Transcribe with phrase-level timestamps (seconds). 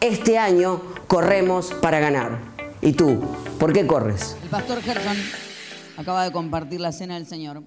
[0.00, 2.38] Este año corremos para ganar.
[2.82, 3.20] ¿Y tú?
[3.58, 4.36] ¿Por qué corres?
[4.42, 5.16] El pastor Gerson
[5.96, 7.62] acaba de compartir la cena del Señor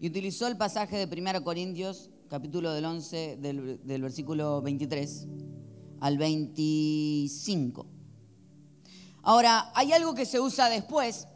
[0.00, 5.26] y utilizó el pasaje de 1 Corintios capítulo del 11, del, del versículo 23
[6.00, 7.86] al 25.
[9.22, 11.26] Ahora, hay algo que se usa después,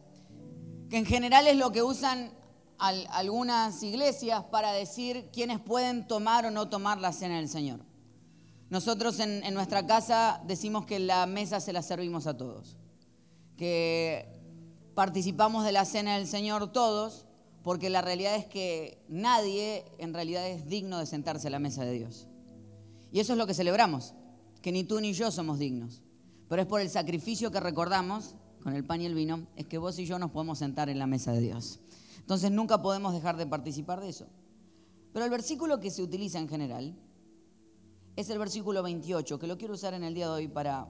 [0.91, 2.31] que en general es lo que usan
[2.79, 7.81] al- algunas iglesias para decir quiénes pueden tomar o no tomar la cena del Señor.
[8.73, 12.79] Nosotros en, nuestra casa decimos que la mesa se la servimos a todos,
[13.59, 14.27] que
[14.95, 17.27] participamos de la cena del Señor todos,
[17.63, 21.85] porque la realidad es que nadie en realidad es digno de sentarse a la mesa
[21.85, 22.29] de Dios.
[23.13, 24.15] Y eso es lo que celebramos,
[24.63, 26.01] que ni tú ni yo somos dignos.
[26.49, 29.77] Pero es por el sacrificio que recordamos con el pan y el vino, es que
[29.77, 31.79] vos y yo nos podemos sentar en la mesa de Dios.
[32.21, 34.29] Entonces nunca podemos dejar de participar de eso.
[35.13, 36.97] Pero el versículo que se utiliza en general
[38.17, 40.87] es el versículo 28, que lo quiero usar en el día de hoy para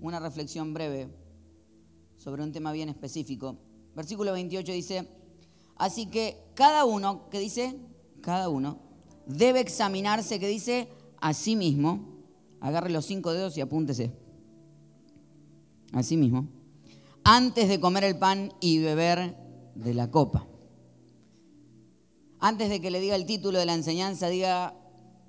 [0.00, 1.08] una reflexión breve
[2.16, 3.56] sobre un tema bien específico.
[3.94, 5.08] Versículo 28 dice,
[5.76, 7.78] así que cada uno, que dice,
[8.20, 8.80] cada uno,
[9.26, 10.88] debe examinarse, que dice,
[11.20, 12.14] a sí mismo,
[12.60, 14.12] agarre los cinco dedos y apúntese,
[15.92, 16.48] a sí mismo,
[17.22, 19.36] antes de comer el pan y beber
[19.74, 20.46] de la copa.
[22.40, 24.74] Antes de que le diga el título de la enseñanza, diga,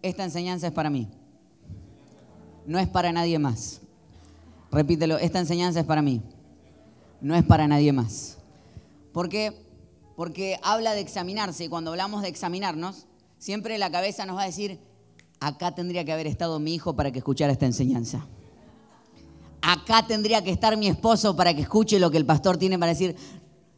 [0.01, 1.09] esta enseñanza es para mí,
[2.65, 3.81] no es para nadie más.
[4.71, 6.21] Repítelo, esta enseñanza es para mí,
[7.21, 8.37] no es para nadie más.
[9.13, 9.65] ¿Por qué?
[10.15, 13.05] Porque habla de examinarse y cuando hablamos de examinarnos,
[13.37, 14.79] siempre la cabeza nos va a decir,
[15.39, 18.25] acá tendría que haber estado mi hijo para que escuchara esta enseñanza.
[19.61, 22.91] Acá tendría que estar mi esposo para que escuche lo que el pastor tiene para
[22.91, 23.15] decir.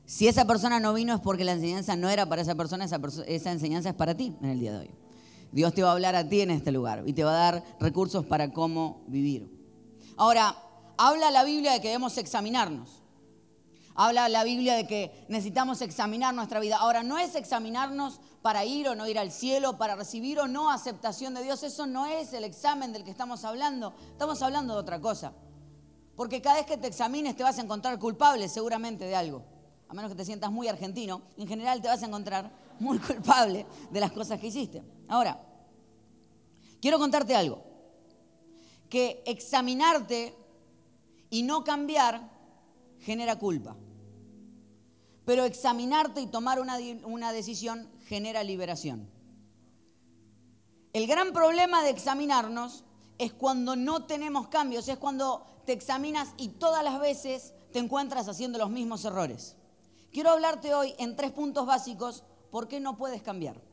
[0.06, 3.00] Si esa persona no vino es porque la enseñanza no era para esa persona, esa,
[3.28, 4.90] esa enseñanza es para ti en el día de hoy.
[5.52, 7.64] Dios te va a hablar a ti en este lugar y te va a dar
[7.80, 9.50] recursos para cómo vivir.
[10.18, 10.56] Ahora,
[10.98, 13.04] habla la Biblia de que debemos examinarnos.
[14.00, 16.78] Habla la Biblia de que necesitamos examinar nuestra vida.
[16.78, 20.70] Ahora, no es examinarnos para ir o no ir al cielo, para recibir o no
[20.70, 21.64] aceptación de Dios.
[21.64, 23.96] Eso no es el examen del que estamos hablando.
[24.12, 25.34] Estamos hablando de otra cosa.
[26.16, 29.44] Porque cada vez que te examines te vas a encontrar culpable seguramente de algo.
[29.88, 33.66] A menos que te sientas muy argentino, en general te vas a encontrar muy culpable
[33.90, 34.84] de las cosas que hiciste.
[35.08, 35.42] Ahora,
[36.82, 37.64] quiero contarte algo.
[38.90, 40.36] Que examinarte
[41.30, 42.30] y no cambiar
[43.00, 43.76] genera culpa.
[45.26, 49.10] Pero examinarte y tomar una, una decisión genera liberación.
[50.94, 52.84] El gran problema de examinarnos
[53.18, 58.30] es cuando no tenemos cambios, es cuando te examinas y todas las veces te encuentras
[58.30, 59.58] haciendo los mismos errores.
[60.12, 63.67] Quiero hablarte hoy en tres puntos básicos por qué no puedes cambiar.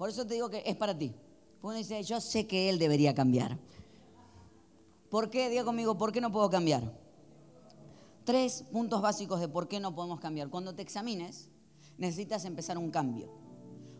[0.00, 1.14] Por eso te digo que es para ti.
[1.60, 3.58] Uno dice, yo sé que él debería cambiar.
[5.10, 5.50] ¿Por qué?
[5.50, 6.98] Diga conmigo, ¿por qué no puedo cambiar?
[8.24, 10.48] Tres puntos básicos de por qué no podemos cambiar.
[10.48, 11.50] Cuando te examines,
[11.98, 13.30] necesitas empezar un cambio.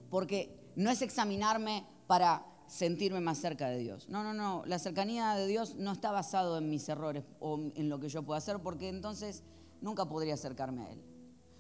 [0.09, 4.09] Porque no es examinarme para sentirme más cerca de Dios.
[4.09, 4.63] No, no, no.
[4.65, 8.23] La cercanía de Dios no está basado en mis errores o en lo que yo
[8.23, 9.43] puedo hacer, porque entonces
[9.83, 11.03] nunca podría acercarme a Él.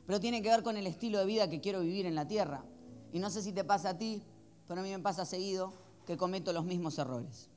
[0.07, 2.65] Pero tiene que ver con el estilo de vida que quiero vivir en la tierra.
[3.13, 4.23] Y no sé si te pasa a ti,
[4.67, 5.73] pero a mí me pasa seguido
[6.07, 7.49] que cometo los mismos errores.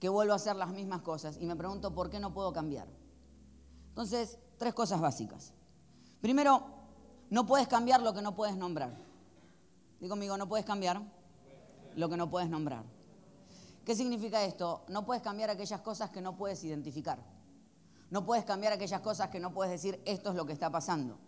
[0.00, 2.88] Que vuelvo a hacer las mismas cosas y me pregunto por qué no puedo cambiar.
[3.88, 5.52] Entonces, tres cosas básicas.
[6.20, 6.64] Primero,
[7.30, 8.96] no puedes cambiar lo que no puedes nombrar.
[10.00, 11.00] Digo conmigo, no puedes cambiar
[11.96, 12.84] lo que no puedes nombrar.
[13.84, 14.84] ¿Qué significa esto?
[14.88, 17.18] No puedes cambiar aquellas cosas que no puedes identificar.
[18.10, 21.18] No puedes cambiar aquellas cosas que no puedes decir, esto es lo que está pasando.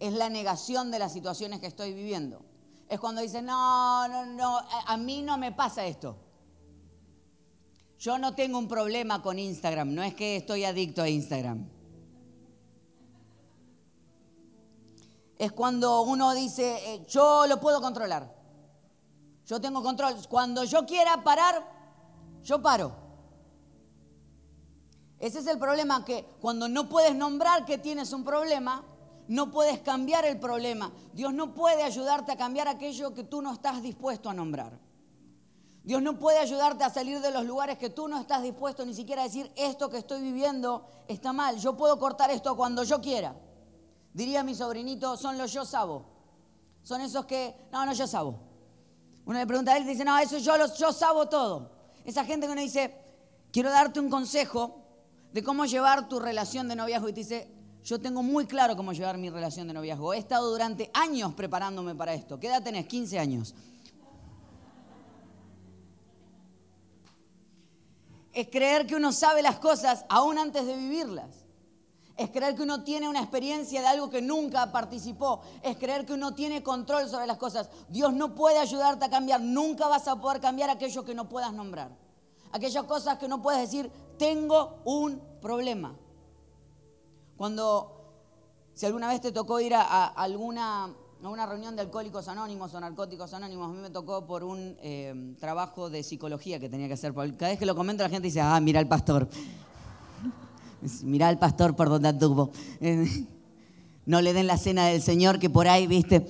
[0.00, 2.42] Es la negación de las situaciones que estoy viviendo.
[2.88, 6.16] Es cuando dices, no, no, no, a mí no me pasa esto.
[8.00, 11.68] Yo no tengo un problema con Instagram, no es que estoy adicto a Instagram.
[15.38, 18.34] Es cuando uno dice, eh, yo lo puedo controlar.
[19.46, 20.16] Yo tengo control.
[20.28, 21.62] Cuando yo quiera parar,
[22.42, 22.94] yo paro.
[25.18, 28.82] Ese es el problema que cuando no puedes nombrar que tienes un problema,
[29.30, 30.90] no puedes cambiar el problema.
[31.12, 34.76] Dios no puede ayudarte a cambiar aquello que tú no estás dispuesto a nombrar.
[35.84, 38.92] Dios no puede ayudarte a salir de los lugares que tú no estás dispuesto ni
[38.92, 41.58] siquiera a decir esto que estoy viviendo está mal.
[41.58, 43.36] Yo puedo cortar esto cuando yo quiera.
[44.12, 46.06] Diría mi sobrinito, son los yo sabo.
[46.82, 48.34] Son esos que, no, no, yo sabo.
[49.26, 51.70] Uno le pregunta a él y dice, no, eso yo, yo sabo todo.
[52.04, 52.96] Esa gente que uno dice,
[53.52, 54.82] quiero darte un consejo
[55.32, 58.92] de cómo llevar tu relación de noviazgo y te dice, yo tengo muy claro cómo
[58.92, 60.12] llevar mi relación de noviazgo.
[60.12, 62.38] He estado durante años preparándome para esto.
[62.38, 62.86] ¿Qué edad tenés?
[62.86, 63.54] 15 años.
[68.32, 71.46] Es creer que uno sabe las cosas aún antes de vivirlas.
[72.16, 75.40] Es creer que uno tiene una experiencia de algo que nunca participó.
[75.62, 77.70] Es creer que uno tiene control sobre las cosas.
[77.88, 79.40] Dios no puede ayudarte a cambiar.
[79.40, 81.96] Nunca vas a poder cambiar aquello que no puedas nombrar.
[82.52, 85.96] Aquellas cosas que no puedes decir, tengo un problema.
[87.40, 87.90] Cuando,
[88.74, 92.80] si alguna vez te tocó ir a, alguna a una reunión de alcohólicos anónimos o
[92.80, 96.92] narcóticos anónimos, a mí me tocó por un eh, trabajo de psicología que tenía que
[96.92, 97.14] hacer.
[97.14, 99.26] Cada vez que lo comento la gente dice, ah, mira el pastor.
[101.02, 102.50] Mirá al pastor por donde anduvo.
[104.04, 106.26] No le den la cena del Señor que por ahí, viste.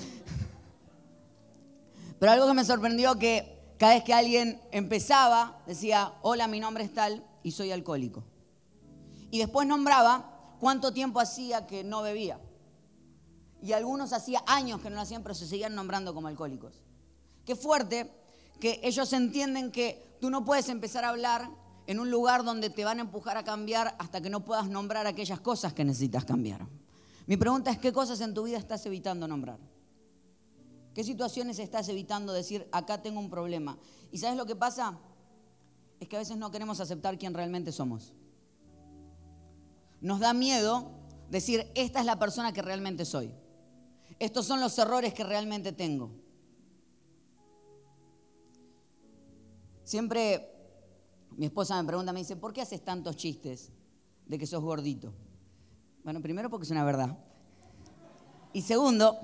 [2.21, 6.85] Pero algo que me sorprendió que cada vez que alguien empezaba, decía, hola, mi nombre
[6.85, 8.23] es tal y soy alcohólico.
[9.33, 12.39] Y después nombraba cuánto tiempo hacía que no bebía.
[13.63, 16.83] Y algunos hacía años que no lo hacían, pero se seguían nombrando como alcohólicos.
[17.45, 18.11] Qué fuerte
[18.61, 21.51] que ellos entienden que tú no puedes empezar a hablar
[21.87, 25.07] en un lugar donde te van a empujar a cambiar hasta que no puedas nombrar
[25.07, 26.67] aquellas cosas que necesitas cambiar.
[27.27, 29.59] Mi pregunta es, ¿qué cosas en tu vida estás evitando nombrar?
[30.95, 33.79] ¿Qué situaciones estás evitando decir, acá tengo un problema?
[34.13, 34.99] ¿Y sabes lo que pasa?
[35.99, 38.13] Es que a veces no queremos aceptar quién realmente somos.
[40.01, 40.91] Nos da miedo
[41.29, 43.35] decir, esta es la persona que realmente soy.
[44.19, 46.11] Estos son los errores que realmente tengo.
[49.85, 50.51] Siempre
[51.37, 53.73] mi esposa me pregunta, me dice, ¿por qué haces tantos chistes
[54.27, 55.13] de que sos gordito?
[56.05, 57.19] Bueno, primero porque es una verdad.
[58.53, 59.19] Y segundo,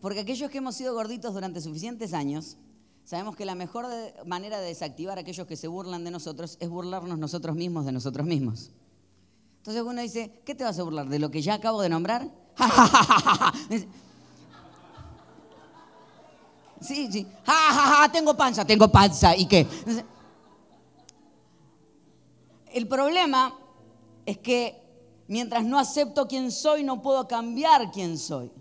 [0.00, 2.58] porque aquellos que hemos sido gorditos durante suficientes años,
[3.04, 3.86] sabemos que la mejor
[4.26, 7.92] manera de desactivar a aquellos que se burlan de nosotros es burlarnos nosotros mismos de
[7.92, 8.72] nosotros mismos.
[9.66, 11.08] Entonces uno dice, ¿qué te vas a burlar?
[11.08, 12.30] ¿De lo que ya acabo de nombrar?
[16.80, 17.26] sí, sí.
[17.44, 19.36] Ja, tengo panza, tengo panza.
[19.36, 19.66] ¿Y qué?
[22.72, 23.58] El problema
[24.24, 24.80] es que
[25.26, 28.52] mientras no acepto quién soy, no puedo cambiar quién soy.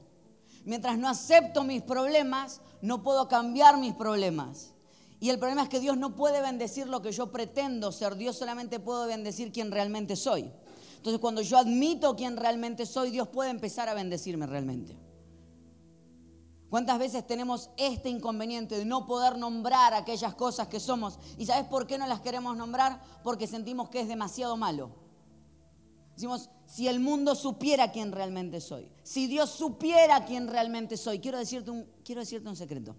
[0.64, 4.74] Mientras no acepto mis problemas, no puedo cambiar mis problemas.
[5.20, 8.16] Y el problema es que Dios no puede bendecir lo que yo pretendo ser.
[8.16, 10.52] Dios solamente puede bendecir quien realmente soy.
[11.06, 14.98] Entonces cuando yo admito quién realmente soy, Dios puede empezar a bendecirme realmente.
[16.68, 21.20] ¿Cuántas veces tenemos este inconveniente de no poder nombrar aquellas cosas que somos?
[21.38, 23.00] ¿Y sabes por qué no las queremos nombrar?
[23.24, 24.90] Porque sentimos que es demasiado malo.
[26.16, 31.38] Decimos, si el mundo supiera quién realmente soy, si Dios supiera quién realmente soy, quiero
[31.38, 32.96] decirte un, quiero decirte un secreto.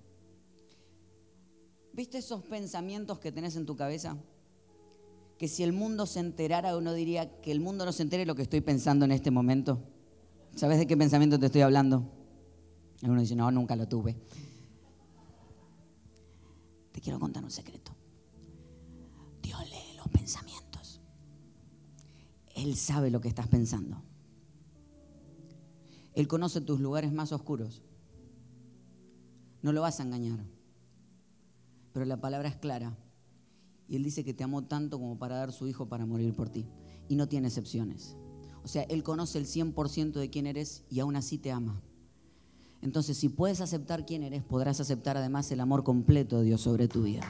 [1.92, 4.16] ¿Viste esos pensamientos que tenés en tu cabeza?
[5.38, 8.34] Que si el mundo se enterara, uno diría que el mundo no se entere lo
[8.34, 9.82] que estoy pensando en este momento.
[10.54, 12.10] ¿Sabes de qué pensamiento te estoy hablando?
[13.02, 14.16] Uno dice, no, nunca lo tuve.
[16.92, 17.94] Te quiero contar un secreto.
[19.42, 21.00] Dios lee los pensamientos.
[22.54, 24.02] Él sabe lo que estás pensando.
[26.14, 27.82] Él conoce tus lugares más oscuros.
[29.60, 30.40] No lo vas a engañar.
[31.92, 32.96] Pero la palabra es clara.
[33.88, 36.48] Y Él dice que te amó tanto como para dar su hijo para morir por
[36.48, 36.66] ti.
[37.08, 38.16] Y no tiene excepciones.
[38.64, 41.82] O sea, Él conoce el 100% de quién eres y aún así te ama.
[42.82, 46.88] Entonces, si puedes aceptar quién eres, podrás aceptar además el amor completo de Dios sobre
[46.88, 47.22] tu vida.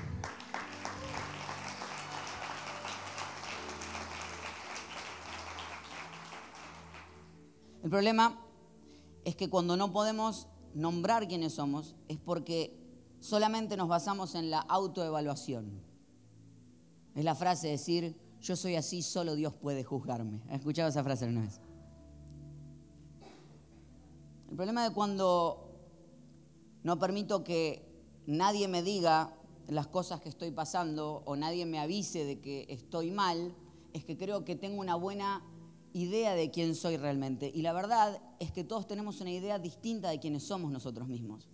[7.82, 8.38] El problema
[9.25, 12.76] es que cuando no podemos nombrar quiénes somos es porque
[13.20, 15.85] solamente nos basamos en la autoevaluación.
[17.16, 20.42] Es la frase de decir, yo soy así, solo Dios puede juzgarme.
[20.49, 21.61] ¿Has escuchado esa frase alguna vez?
[24.50, 25.66] El problema de cuando
[26.82, 27.85] no permito que
[28.26, 29.35] nadie me diga
[29.68, 33.54] las cosas que estoy pasando o nadie me avise de que estoy mal,
[33.94, 35.42] es que creo que tengo una buena
[35.94, 37.50] idea de quién soy realmente.
[37.52, 41.49] Y la verdad es que todos tenemos una idea distinta de quiénes somos nosotros mismos.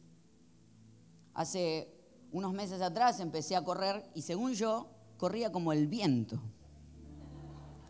[1.34, 1.88] Hace
[2.32, 4.88] unos meses atrás empecé a correr y según yo,
[5.22, 6.36] corría como el viento.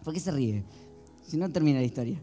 [0.04, 0.66] ¿Por qué se ríe?
[1.26, 2.20] Si no termina la historia.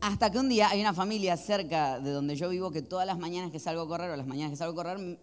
[0.00, 3.18] Hasta que un día hay una familia cerca de donde yo vivo que todas las
[3.18, 5.18] mañanas que salgo a correr o las mañanas que salgo a correr,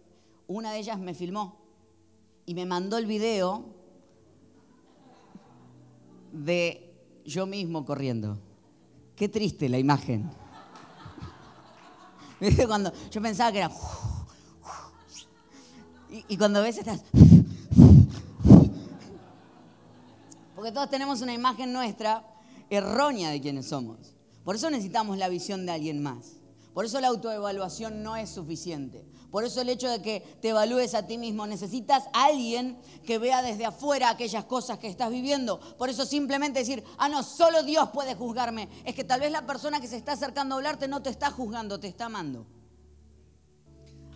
[0.48, 1.62] una de ellas me filmó
[2.44, 3.64] y me mandó el video
[6.30, 8.38] de yo mismo corriendo.
[9.16, 10.30] Qué triste la imagen.
[12.66, 13.70] Cuando yo pensaba que era...
[16.28, 17.02] Y, cuando ves estás...
[20.58, 22.24] Porque todos tenemos una imagen nuestra
[22.68, 24.16] errónea de quienes somos.
[24.42, 26.32] Por eso necesitamos la visión de alguien más.
[26.74, 29.06] Por eso la autoevaluación no es suficiente.
[29.30, 33.18] Por eso el hecho de que te evalúes a ti mismo, necesitas a alguien que
[33.18, 35.60] vea desde afuera aquellas cosas que estás viviendo.
[35.78, 38.68] Por eso simplemente decir, ah, no, solo Dios puede juzgarme.
[38.84, 41.30] Es que tal vez la persona que se está acercando a hablarte no te está
[41.30, 42.46] juzgando, te está amando.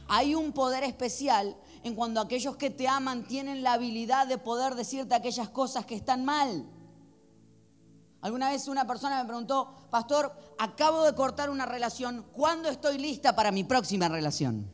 [0.09, 4.75] Hay un poder especial en cuando aquellos que te aman tienen la habilidad de poder
[4.75, 6.65] decirte aquellas cosas que están mal.
[8.21, 13.35] Alguna vez una persona me preguntó, pastor, acabo de cortar una relación, ¿cuándo estoy lista
[13.35, 14.71] para mi próxima relación?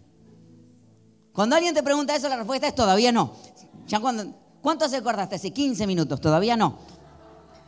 [1.32, 3.32] Cuando alguien te pregunta eso, la respuesta es todavía no.
[3.86, 5.36] Ya cuando, ¿Cuánto se cortaste?
[5.36, 6.78] Hace 15 minutos, todavía no.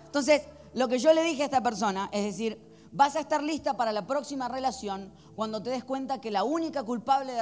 [0.06, 0.42] Entonces,
[0.75, 2.59] lo que yo le dije a esta persona es decir,
[2.92, 6.82] vas a estar lista para la próxima relación cuando te des cuenta que la única
[6.82, 7.32] culpable,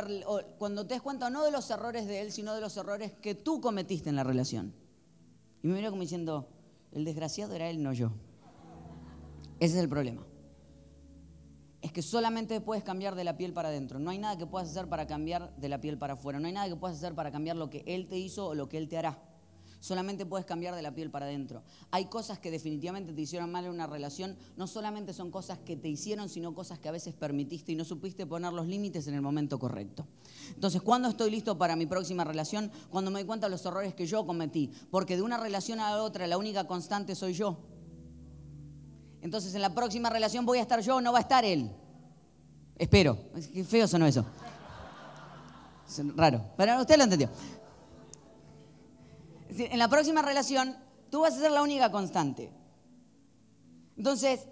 [0.58, 3.34] cuando te des cuenta no de los errores de él, sino de los errores que
[3.34, 4.74] tú cometiste en la relación.
[5.62, 6.48] Y me miró como diciendo,
[6.92, 8.12] el desgraciado era él, no yo.
[9.60, 10.24] Ese es el problema.
[11.80, 13.98] Es que solamente puedes cambiar de la piel para adentro.
[13.98, 16.40] No hay nada que puedas hacer para cambiar de la piel para afuera.
[16.40, 18.68] No hay nada que puedas hacer para cambiar lo que Él te hizo o lo
[18.68, 19.20] que Él te hará.
[19.80, 21.62] Solamente puedes cambiar de la piel para adentro.
[21.90, 24.36] Hay cosas que definitivamente te hicieron mal en una relación.
[24.56, 27.84] No solamente son cosas que te hicieron, sino cosas que a veces permitiste y no
[27.84, 30.06] supiste poner los límites en el momento correcto.
[30.54, 32.72] Entonces, ¿cuándo estoy listo para mi próxima relación?
[32.90, 34.72] Cuando me doy cuenta de los errores que yo cometí.
[34.90, 37.58] Porque de una relación a la otra, la única constante soy yo.
[39.20, 41.70] Entonces en la próxima relación voy a estar yo, no va a estar él.
[42.76, 43.18] Espero.
[43.52, 44.24] Qué feo sonó eso.
[45.88, 46.44] Es raro.
[46.56, 47.28] Pero usted lo entendió.
[49.58, 50.76] En la próxima relación
[51.10, 52.52] tú vas a ser la única constante.
[53.96, 54.46] Entonces,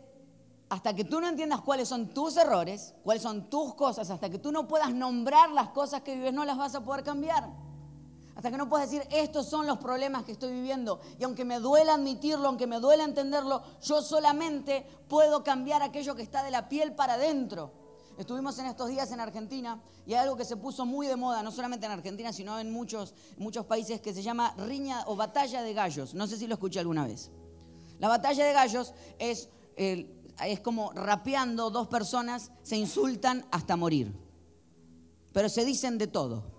[0.68, 4.38] hasta que tú no entiendas cuáles son tus errores, cuáles son tus cosas, hasta que
[4.38, 7.48] tú no puedas nombrar las cosas que vives, no las vas a poder cambiar.
[8.34, 11.00] Hasta que no puedas decir, estos son los problemas que estoy viviendo.
[11.18, 16.22] Y aunque me duela admitirlo, aunque me duela entenderlo, yo solamente puedo cambiar aquello que
[16.22, 17.72] está de la piel para adentro.
[18.18, 21.42] Estuvimos en estos días en Argentina y hay algo que se puso muy de moda,
[21.42, 25.62] no solamente en Argentina, sino en muchos, muchos países, que se llama riña o batalla
[25.62, 26.14] de gallos.
[26.14, 27.30] No sé si lo escuché alguna vez.
[27.99, 34.12] La batalla de gallos es, es como rapeando dos personas, se insultan hasta morir.
[35.32, 36.56] Pero se dicen de todo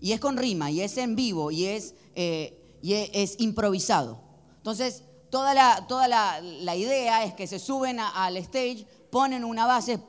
[0.00, 4.18] y es con rima, y es en vivo, y es, eh, y es, improvisado.
[4.56, 10.00] Entonces, toda, la, toda la, idea es que se suben al stage, ponen una base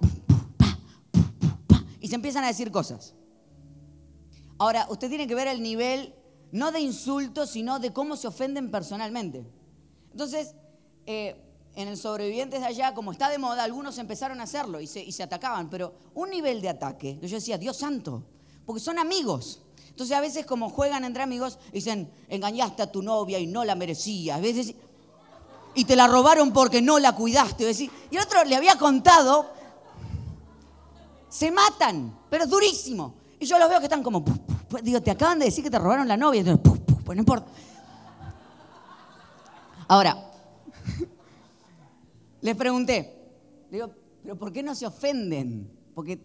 [2.12, 3.14] se empiezan a decir cosas.
[4.58, 6.14] Ahora, usted tiene que ver el nivel,
[6.52, 9.50] no de insultos, sino de cómo se ofenden personalmente.
[10.12, 10.54] Entonces,
[11.06, 11.42] eh,
[11.74, 15.02] en el Sobrevivientes de allá, como está de moda, algunos empezaron a hacerlo y se,
[15.02, 18.26] y se atacaban, pero un nivel de ataque, yo decía, Dios santo,
[18.66, 19.62] porque son amigos.
[19.88, 23.76] Entonces a veces como juegan entre amigos, dicen, engañaste a tu novia y no la
[23.76, 24.38] merecías.
[24.38, 24.76] A veces,
[25.76, 27.72] y te la robaron porque no la cuidaste.
[27.72, 29.61] Y el otro le había contado,
[31.32, 33.16] se matan, pero durísimo.
[33.40, 34.24] Y yo los veo que están como,
[34.84, 36.42] digo, te acaban de decir que te robaron la novia.
[36.42, 37.48] Entonces, pues no importa.
[39.88, 40.32] Ahora,
[42.42, 43.32] les pregunté,
[43.72, 45.72] digo, pero ¿por qué no se ofenden?
[45.96, 46.20] Porque,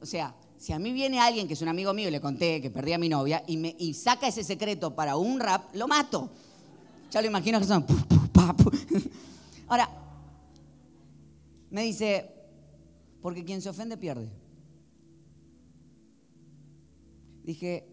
[0.00, 2.62] o sea, si a mí viene alguien que es un amigo mío y le conté
[2.62, 5.88] que perdí a mi novia y, me, y saca ese secreto para un rap, lo
[5.88, 6.30] mato.
[7.10, 7.84] Ya lo imagino que son...
[9.68, 9.90] Ahora,
[11.70, 12.30] me dice,
[13.20, 14.41] porque quien se ofende pierde.
[17.44, 17.86] Dije,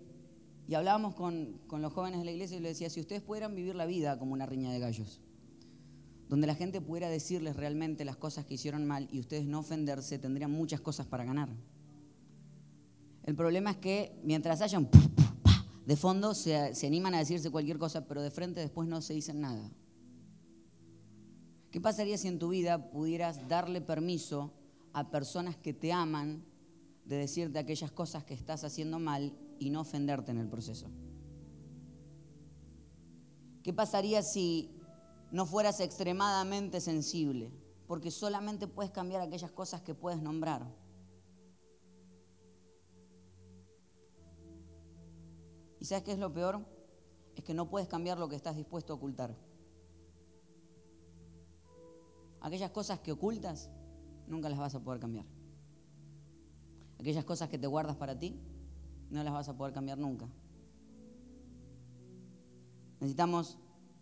[0.68, 3.56] y hablábamos con, con los jóvenes de la iglesia y les decía, si ustedes pudieran
[3.56, 5.20] vivir la vida como una riña de gallos,
[6.28, 10.20] donde la gente pudiera decirles realmente las cosas que hicieron mal y ustedes no ofenderse,
[10.20, 11.50] tendrían muchas cosas para ganar.
[13.24, 14.90] El problema es que mientras hayan
[15.86, 19.16] de fondo se, se, animan a decirse cualquier cosa, pero de frente después no se
[19.16, 19.72] dicen nada.
[21.72, 24.54] ¿Qué pasaría si en tu vida pudieras darle permiso
[24.94, 26.44] a personas que te aman
[27.10, 30.92] de decirte aquellas cosas que estás haciendo mal y no ofenderte en el proceso?
[33.64, 34.70] ¿Qué pasaría si
[35.32, 37.52] no fueras extremadamente sensible?
[37.88, 40.72] Porque solamente puedes cambiar aquellas cosas que puedes nombrar.
[45.80, 46.64] ¿Y sabes qué es lo peor?
[47.36, 49.36] Es que no puedes cambiar lo que estás dispuesto a ocultar.
[52.40, 53.72] Aquellas cosas que ocultas,
[54.28, 55.39] nunca las vas a poder cambiar.
[57.00, 58.36] Aquellas cosas que te guardas para ti,
[59.10, 60.28] no las vas a poder cambiar nunca.
[63.00, 63.58] Necesitamos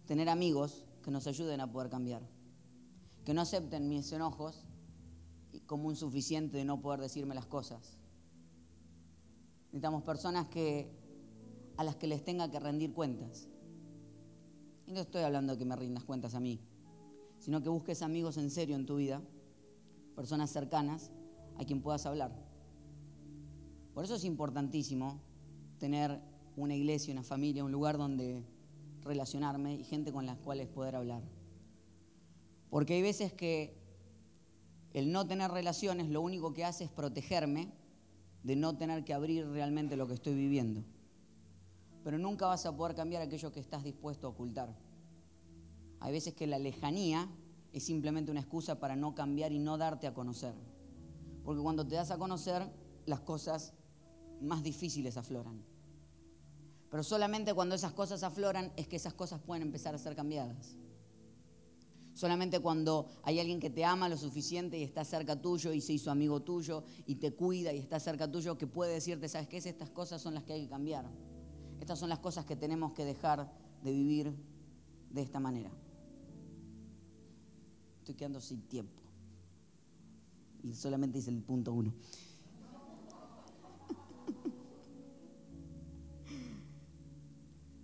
[0.08, 2.22] tener amigos que nos ayuden a poder cambiar.
[3.24, 4.66] Que no acepten mis enojos
[5.68, 7.98] como un suficiente de no poder decirme las cosas.
[9.66, 10.92] Necesitamos personas que
[11.77, 13.48] a las que les tenga que rendir cuentas.
[14.88, 16.60] Y no estoy hablando de que me rindas cuentas a mí,
[17.38, 19.22] sino que busques amigos en serio en tu vida,
[20.16, 21.12] personas cercanas
[21.58, 22.47] a quien puedas hablar.
[23.98, 25.20] Por eso es importantísimo
[25.80, 26.22] tener
[26.56, 28.44] una iglesia, una familia, un lugar donde
[29.01, 31.24] relacionarme y gente con las cuales poder hablar.
[32.70, 33.75] Porque hay veces que
[34.94, 37.72] el no tener relaciones lo único que hace es protegerme
[38.44, 40.84] de no tener que abrir realmente lo que estoy viviendo
[42.04, 44.70] pero nunca vas a poder cambiar aquello que estás dispuesto a ocultar.
[46.01, 47.27] Hay veces que la lejanía
[47.74, 50.54] es simplemente una excusa para no cambiar y no darte a conocer.
[51.43, 52.71] Porque cuando te das a conocer,
[53.08, 53.74] las cosas
[54.41, 55.62] más difíciles afloran.
[56.89, 60.78] Pero solamente cuando esas cosas afloran es que esas cosas pueden empezar a ser cambiadas.
[62.13, 65.93] Solamente cuando hay alguien que te ama lo suficiente y está cerca tuyo y se
[65.93, 69.58] hizo amigo tuyo y te cuida y está cerca tuyo que puede decirte, ¿sabes qué?
[69.58, 71.06] Estas cosas son las que hay que cambiar.
[71.80, 73.52] Estas son las cosas que tenemos que dejar
[73.84, 74.34] de vivir
[75.12, 75.69] de esta manera.
[78.00, 79.02] Estoy quedando sin tiempo.
[80.63, 81.93] Y solamente hice el punto uno.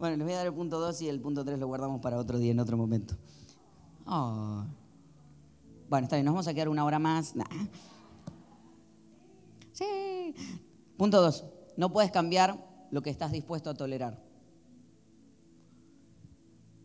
[0.04, 2.18] Bueno, les voy a dar el punto dos y el punto tres lo guardamos para
[2.18, 3.16] otro día, en otro momento.
[4.06, 4.66] Oh.
[5.88, 7.34] Bueno, está bien, nos vamos a quedar una hora más.
[9.72, 10.36] Sí.
[10.98, 11.46] Punto dos.
[11.78, 12.62] No puedes cambiar
[12.92, 14.22] lo que estás dispuesto a tolerar.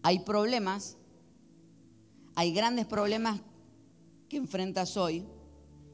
[0.04, 0.96] Hay problemas,
[2.36, 3.40] hay grandes problemas
[4.28, 5.26] que enfrentas hoy,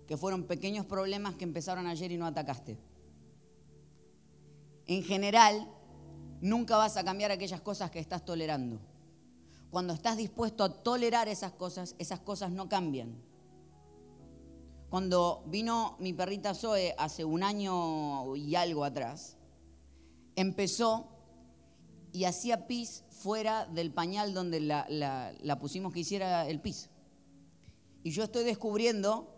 [0.06, 2.78] que fueron pequeños problemas que empezaron ayer y no atacaste.
[4.84, 5.73] En general,
[6.44, 8.78] nunca vas a cambiar aquellas cosas que estás tolerando.
[9.70, 13.16] Cuando estás dispuesto a tolerar esas cosas, esas cosas no cambian.
[14.90, 19.38] Cuando vino mi perrita Zoe hace un año y algo atrás,
[20.36, 21.08] empezó
[22.12, 26.90] y hacía pis fuera del pañal donde la, pusimos que hiciera el pis.
[28.02, 29.34] Y yo estoy descubriendo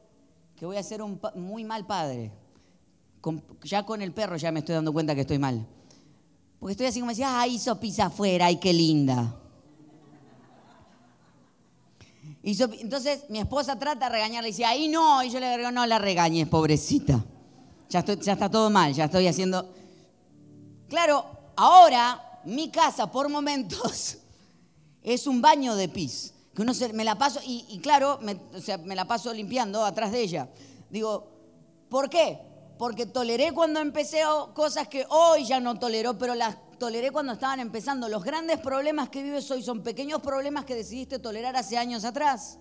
[0.57, 2.33] que voy a ser un muy mal padre.
[3.63, 5.69] ya con el perro ya me estoy dando cuenta que estoy mal.
[6.67, 9.37] Porque estoy así como decía, ah, hizo pis afuera, ay, qué linda.
[12.43, 15.87] entonces mi esposa trata de regañarle y dice, ahí no, y yo le digo, no
[15.87, 17.25] la regañes, pobrecita.
[17.89, 19.73] Ya, está todo mal, ya estoy haciendo...
[20.89, 21.25] Claro,
[21.55, 24.19] ahora mi casa por momentos
[25.05, 26.35] es un baño de pis.
[26.53, 28.19] Que uno se, me la paso, y, claro,
[28.57, 30.49] o sea, me la paso limpiando atrás de ella.
[30.91, 31.29] Digo,
[31.89, 32.41] ¿por qué?
[32.79, 34.23] Porque toleré cuando empecé
[34.55, 38.09] cosas que hoy ya no tolero, pero las toleré cuando estaban empezando.
[38.09, 42.59] Los grandes problemas que vives hoy son pequeños problemas que decidiste tolerar hace años atrás.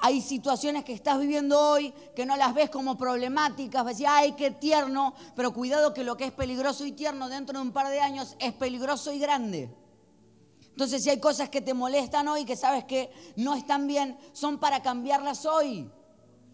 [0.00, 4.52] Hay situaciones que estás viviendo hoy que no las ves como problemáticas, decir, ay, qué
[4.52, 8.00] tierno, pero cuidado que lo que es peligroso y tierno dentro de un par de
[8.00, 9.74] años es peligroso y grande.
[10.70, 14.58] Entonces, si hay cosas que te molestan hoy, que sabes que no están bien, son
[14.58, 15.90] para cambiarlas hoy.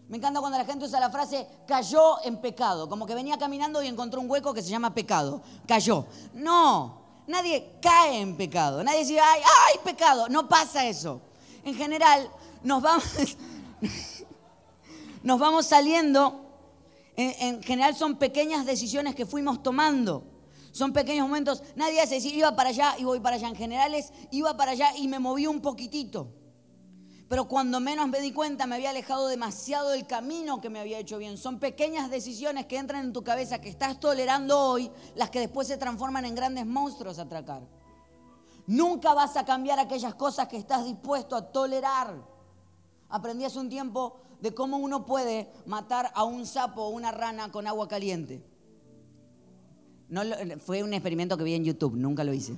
[0.07, 3.81] Me encanta cuando la gente usa la frase cayó en pecado, como que venía caminando
[3.81, 5.41] y encontró un hueco que se llama pecado.
[5.67, 6.05] Cayó.
[6.33, 8.83] No, nadie cae en pecado.
[8.83, 10.29] Nadie dice, ay, ay, pecado.
[10.29, 11.21] No pasa eso.
[11.63, 12.29] En general,
[12.61, 13.03] nos vamos,
[15.23, 16.41] nos vamos saliendo.
[17.17, 20.23] En, general son pequeñas decisiones que fuimos tomando.
[20.71, 21.63] Son pequeños momentos.
[21.75, 23.47] Nadie hace decir, iba para allá y voy para allá.
[23.47, 26.27] En general es, iba para allá y me moví un poquitito.
[27.27, 30.99] Pero cuando menos me di cuenta me había alejado demasiado del camino que me había
[30.99, 31.37] hecho bien.
[31.37, 35.67] Son pequeñas decisiones que entran en tu cabeza que estás tolerando hoy, las que después
[35.67, 37.63] se transforman en grandes monstruos a atracar.
[38.67, 42.15] Nunca vas a cambiar aquellas cosas que estás dispuesto a tolerar.
[43.09, 47.51] Aprendí hace un tiempo de cómo uno puede matar a un sapo o una rana
[47.51, 48.43] con agua caliente.
[50.09, 50.21] No
[50.59, 52.55] fue un experimento que vi en YouTube, nunca lo hice.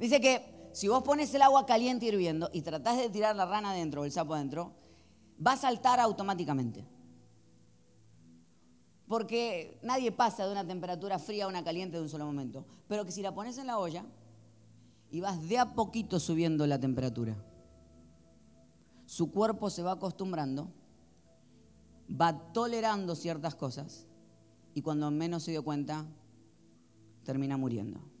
[0.00, 3.70] Dice que si vos pones el agua caliente hirviendo y tratás de tirar la rana
[3.70, 4.74] adentro o el sapo adentro,
[5.44, 6.84] va a saltar automáticamente.
[9.08, 12.66] Porque nadie pasa de una temperatura fría a una caliente de un solo momento.
[12.88, 14.04] Pero que si la pones en la olla
[15.10, 17.34] y vas de a poquito subiendo la temperatura,
[19.06, 20.68] su cuerpo se va acostumbrando,
[22.10, 24.06] va tolerando ciertas cosas
[24.74, 26.04] y cuando menos se dio cuenta,
[27.24, 28.15] termina muriendo.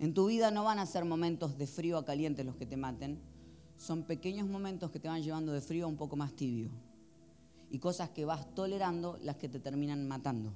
[0.00, 2.76] En tu vida no van a ser momentos de frío a caliente los que te
[2.76, 3.20] maten,
[3.76, 6.70] son pequeños momentos que te van llevando de frío a un poco más tibio.
[7.70, 10.52] Y cosas que vas tolerando las que te terminan matando.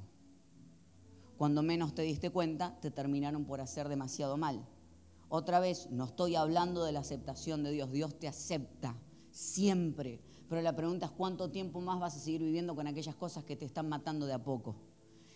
[1.37, 4.64] Cuando menos te diste cuenta, te terminaron por hacer demasiado mal.
[5.28, 8.96] Otra vez, no estoy hablando de la aceptación de Dios, Dios te acepta
[9.33, 10.20] siempre.
[10.48, 13.57] Pero la pregunta es cuánto tiempo más vas a seguir viviendo con aquellas cosas que
[13.57, 14.76] te están matando de a poco,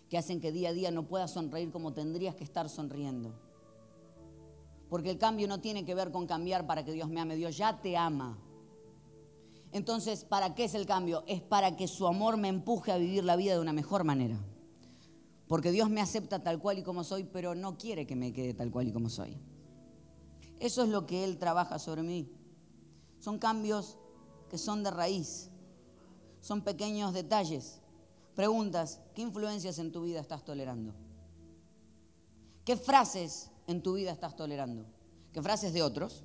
[0.08, 3.45] que hacen que día a día no puedas sonreír como tendrías que estar sonriendo.
[4.88, 7.56] Porque el cambio no tiene que ver con cambiar para que Dios me ame, Dios
[7.56, 8.38] ya te ama.
[9.72, 11.24] Entonces, ¿para qué es el cambio?
[11.26, 14.38] Es para que su amor me empuje a vivir la vida de una mejor manera.
[15.48, 18.54] Porque Dios me acepta tal cual y como soy, pero no quiere que me quede
[18.54, 19.36] tal cual y como soy.
[20.60, 22.30] Eso es lo que Él trabaja sobre mí.
[23.18, 23.98] Son cambios
[24.48, 25.50] que son de raíz.
[26.40, 27.80] Son pequeños detalles.
[28.34, 30.94] Preguntas, ¿qué influencias en tu vida estás tolerando?
[32.64, 34.86] ¿Qué frases en tu vida estás tolerando?
[35.32, 36.24] ¿Qué frases de otros?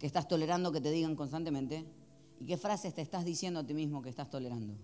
[0.00, 1.86] que estás tolerando que te digan constantemente?
[2.40, 4.74] ¿Y qué frases te estás diciendo a ti mismo que estás tolerando?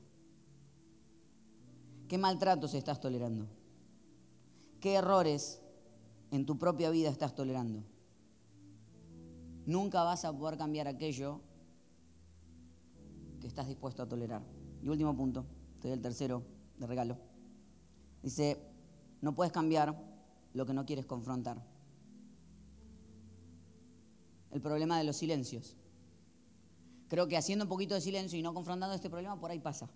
[2.07, 3.49] ¿Qué maltratos estás tolerando?
[4.79, 5.63] ¿Qué errores
[6.31, 7.83] en tu propia vida estás tolerando?
[9.65, 11.41] Nunca vas a poder cambiar aquello
[13.41, 14.43] que estás dispuesto a tolerar.
[14.83, 15.47] Y último punto,
[15.81, 16.43] te el tercero
[16.79, 17.17] de regalo.
[18.23, 18.59] Dice,
[19.23, 19.97] no puedes cambiar
[20.57, 21.63] lo que no quieres confrontar.
[24.51, 25.77] El problema de los silencios.
[27.09, 29.89] Creo que haciendo un poquito de silencio y no confrontando este problema, por ahí pasa.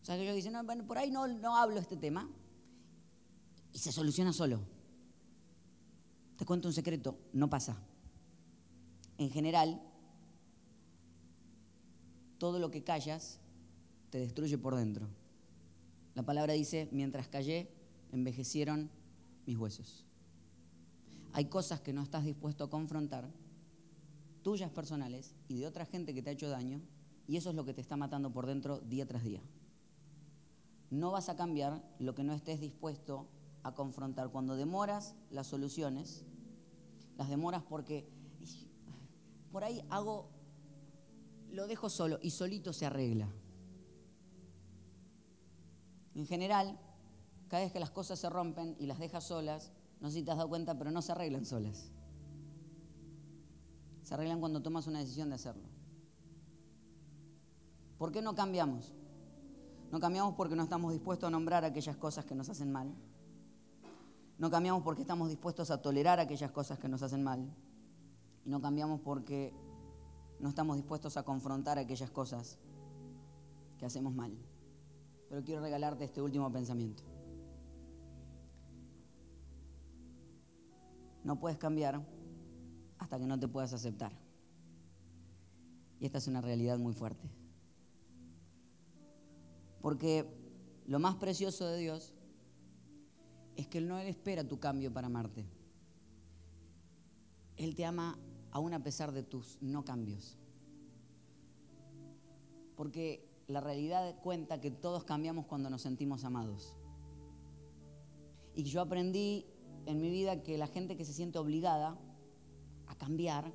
[0.00, 2.30] O sea, que ellos dicen, no, bueno, por ahí no, no hablo este tema
[3.72, 4.60] y se soluciona solo.
[6.38, 7.76] Te cuento un secreto, no pasa
[9.20, 9.78] en general,
[12.38, 13.38] todo lo que callas
[14.08, 15.06] te destruye por dentro.
[16.14, 17.68] La palabra dice, mientras callé,
[18.12, 18.90] envejecieron
[19.50, 20.06] mis huesos.
[21.32, 23.28] Hay cosas que no estás dispuesto a confrontar,
[24.42, 26.80] tuyas personales y de otra gente que te ha hecho daño,
[27.26, 29.42] y eso es lo que te está matando por dentro día tras día.
[30.90, 33.26] No vas a cambiar lo que no estés dispuesto
[33.64, 34.30] a confrontar.
[34.30, 36.24] Cuando demoras las soluciones,
[37.18, 38.08] las demoras porque
[39.50, 40.30] por ahí hago,
[41.50, 43.28] lo dejo solo y solito se arregla.
[46.14, 46.78] En general,
[47.50, 50.30] cada vez que las cosas se rompen y las dejas solas, no sé si te
[50.30, 51.90] has dado cuenta, pero no se arreglan solas.
[54.04, 55.64] Se arreglan cuando tomas una decisión de hacerlo.
[57.98, 58.92] ¿Por qué no cambiamos?
[59.90, 62.94] No cambiamos porque no estamos dispuestos a nombrar aquellas cosas que nos hacen mal.
[64.38, 67.52] No cambiamos porque estamos dispuestos a tolerar aquellas cosas que nos hacen mal.
[68.44, 69.52] Y no cambiamos porque
[70.38, 72.58] no estamos dispuestos a confrontar aquellas cosas
[73.76, 74.38] que hacemos mal.
[75.28, 77.02] Pero quiero regalarte este último pensamiento.
[81.24, 82.00] No puedes cambiar
[82.98, 84.12] hasta que no te puedas aceptar.
[85.98, 87.28] Y esta es una realidad muy fuerte.
[89.82, 90.26] Porque
[90.86, 92.14] lo más precioso de Dios
[93.56, 95.44] es que Él no espera tu cambio para amarte.
[97.56, 98.18] Él te ama
[98.50, 100.38] aún a pesar de tus no cambios.
[102.76, 106.76] Porque la realidad cuenta que todos cambiamos cuando nos sentimos amados.
[108.54, 109.46] Y yo aprendí
[109.86, 111.98] en mi vida que la gente que se siente obligada
[112.86, 113.52] a cambiar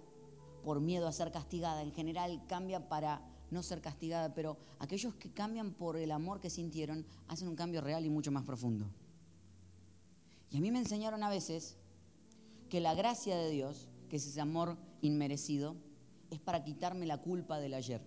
[0.64, 5.32] por miedo a ser castigada, en general cambia para no ser castigada, pero aquellos que
[5.32, 8.86] cambian por el amor que sintieron hacen un cambio real y mucho más profundo.
[10.50, 11.78] Y a mí me enseñaron a veces
[12.70, 15.76] que la gracia de Dios que es ese amor inmerecido,
[16.30, 18.02] es para quitarme la culpa del ayer,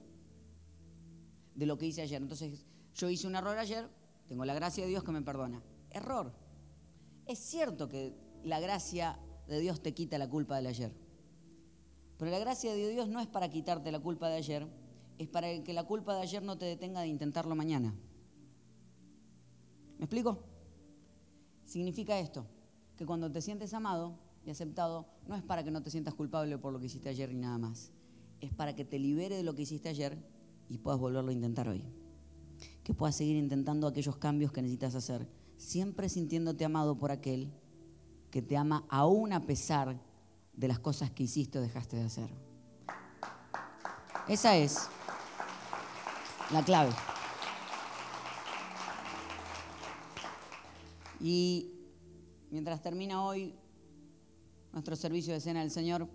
[1.55, 2.21] de lo que hice ayer.
[2.21, 3.89] Entonces, yo hice un error ayer,
[4.29, 5.63] tengo la gracia de Dios que me perdona.
[5.91, 6.33] Error.
[7.29, 10.95] Es cierto que la gracia de Dios te quita la culpa del ayer.
[12.17, 14.67] Pero la gracia de Dios no es para quitarte la culpa de ayer,
[15.19, 17.95] es para que la culpa de ayer no te detenga de intentarlo mañana.
[19.99, 20.43] ¿Me explico?
[21.65, 22.47] Significa esto,
[22.97, 26.57] que cuando te sientes amado y aceptado, no es para que no te sientas culpable
[26.57, 27.93] por lo que hiciste ayer ni nada más.
[28.41, 30.17] Es para que te libere de lo que hiciste ayer
[30.71, 31.85] y puedas volverlo a intentar hoy.
[32.89, 37.53] Que puedas seguir intentando aquellos cambios que necesitas hacer, siempre sintiéndote amado por aquel
[38.31, 40.01] que te ama aún a pesar
[40.55, 42.31] de las cosas que hiciste o dejaste de hacer.
[44.27, 44.89] Esa es
[46.51, 46.93] la clave.
[51.21, 51.71] Y
[52.51, 53.55] mientras termina hoy
[54.73, 56.09] nuestro servicio de cena del Señor,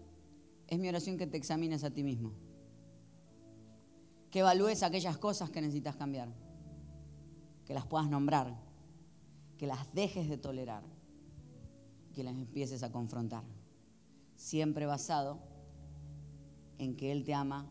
[0.67, 2.33] es mi oración que te examines a ti mismo.
[4.31, 6.42] Que evalúes aquellas cosas que necesitas cambiar.
[7.65, 8.55] Que las puedas nombrar.
[9.57, 10.83] Que las dejes de tolerar.
[12.13, 13.43] Que las empieces a confrontar.
[14.35, 15.39] Siempre basado
[16.77, 17.69] en que Él te ama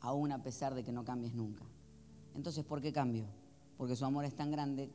[0.00, 1.64] aún a pesar de que no cambies nunca.
[2.34, 3.26] Entonces, ¿por qué cambio?
[3.76, 4.90] Porque su amor es tan grande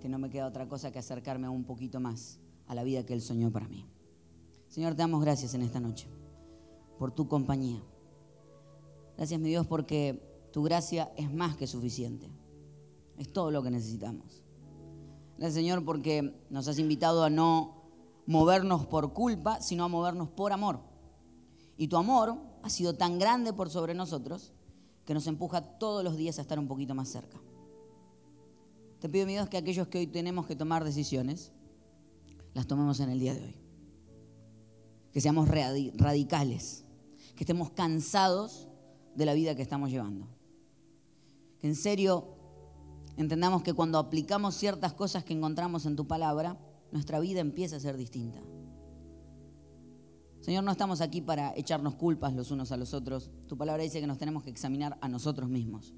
[0.00, 3.14] que no me queda otra cosa que acercarme un poquito más a la vida que
[3.14, 3.86] Él soñó para mí.
[4.68, 6.08] Señor, te damos gracias en esta noche
[6.98, 7.82] por tu compañía.
[9.16, 12.30] Gracias, mi Dios, porque tu gracia es más que suficiente.
[13.18, 14.42] Es todo lo que necesitamos.
[15.38, 17.82] Gracias, Señor, porque nos has invitado a no
[18.26, 20.80] movernos por culpa, sino a movernos por amor.
[21.76, 24.52] Y tu amor ha sido tan grande por sobre nosotros
[25.04, 27.40] que nos empuja todos los días a estar un poquito más cerca.
[28.98, 31.52] Te pido, mi Dios, que aquellos que hoy tenemos que tomar decisiones,
[32.54, 33.56] las tomemos en el día de hoy.
[35.12, 36.84] Que seamos radicales,
[37.36, 38.68] que estemos cansados
[39.14, 40.26] de la vida que estamos llevando.
[41.58, 42.35] Que en serio
[43.16, 46.58] entendamos que cuando aplicamos ciertas cosas que encontramos en tu palabra,
[46.92, 48.40] nuestra vida empieza a ser distinta.
[50.40, 53.30] Señor, no estamos aquí para echarnos culpas los unos a los otros.
[53.48, 55.94] Tu palabra dice que nos tenemos que examinar a nosotros mismos.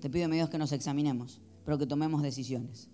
[0.00, 2.88] Te pido, mi Dios, que nos examinemos pero que tomemos decisiones.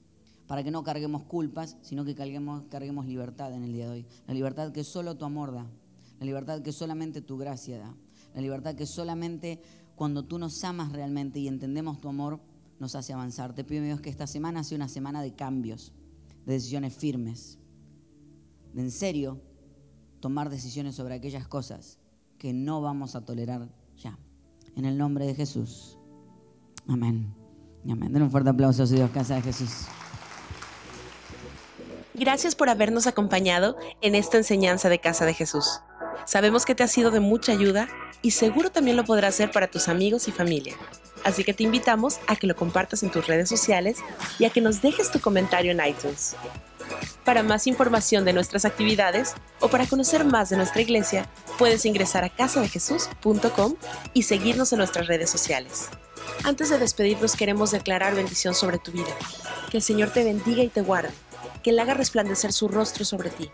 [0.46, 4.06] Para que no carguemos culpas, sino que carguemos, carguemos libertad en el día de hoy.
[4.26, 5.66] La libertad que solo tu amor da.
[6.18, 7.94] La libertad que solamente tu gracia da.
[8.34, 9.60] La libertad que solamente
[9.94, 12.40] cuando tú nos amas realmente y entendemos tu amor,
[12.80, 13.54] nos hace avanzar.
[13.54, 15.92] Te pido, Dios, que esta semana sea una semana de cambios,
[16.46, 17.58] de decisiones firmes.
[18.72, 19.40] De en serio
[20.20, 21.98] tomar decisiones sobre aquellas cosas
[22.38, 24.18] que no vamos a tolerar ya.
[24.76, 25.98] En el nombre de Jesús.
[26.88, 27.34] Amén.
[27.88, 28.12] Amén.
[28.12, 29.86] Den un fuerte aplauso a su Dios, Casa de Jesús.
[32.14, 35.80] Gracias por habernos acompañado en esta enseñanza de Casa de Jesús.
[36.26, 37.88] Sabemos que te ha sido de mucha ayuda
[38.22, 40.74] y seguro también lo podrás hacer para tus amigos y familia.
[41.24, 43.98] Así que te invitamos a que lo compartas en tus redes sociales
[44.38, 46.36] y a que nos dejes tu comentario en iTunes.
[47.24, 51.28] Para más información de nuestras actividades o para conocer más de nuestra iglesia,
[51.58, 53.74] puedes ingresar a casadejesús.com
[54.14, 55.88] y seguirnos en nuestras redes sociales.
[56.44, 59.14] Antes de despedirnos queremos declarar bendición sobre tu vida.
[59.70, 61.10] Que el Señor te bendiga y te guarde.
[61.62, 63.50] Que Él haga resplandecer su rostro sobre ti.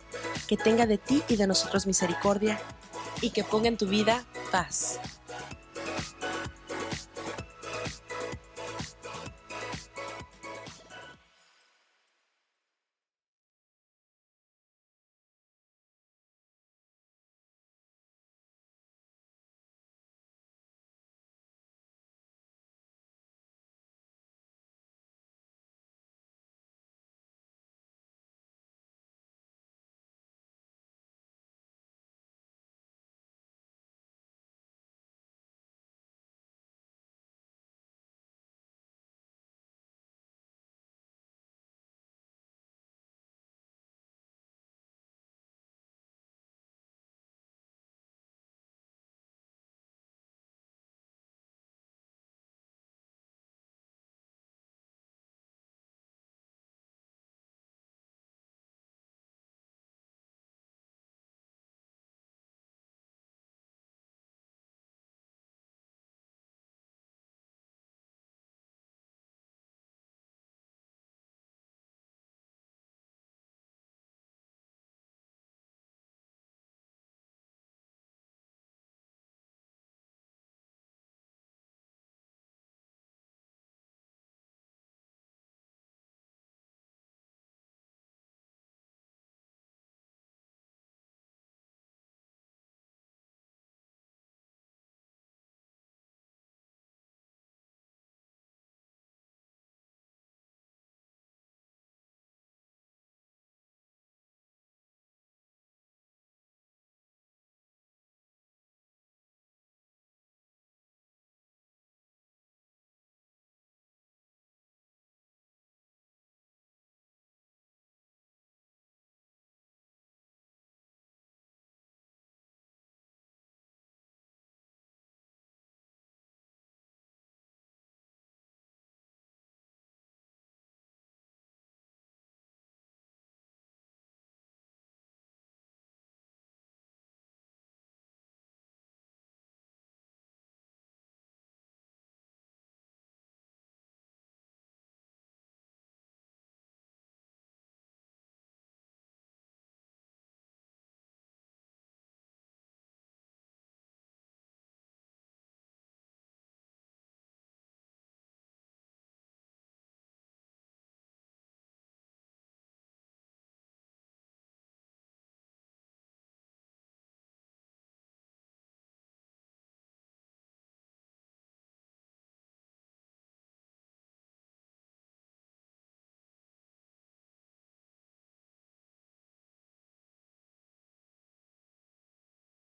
[0.46, 2.60] Que tenga de ti y de nosotros misericordia.
[3.20, 5.00] Y que ponga en tu vida paz.